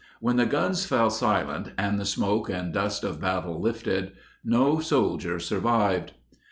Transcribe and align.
When 0.19 0.37
the 0.37 0.47
guns 0.47 0.83
fell 0.83 1.11
silent 1.11 1.73
and 1.77 1.99
the 1.99 2.05
smoke 2.07 2.49
and 2.49 2.73
dust 2.73 3.03
of 3.03 3.21
battle 3.21 3.61
lifted, 3.61 4.13
no 4.43 4.79
soldier 4.79 5.37
survived. 5.39 6.13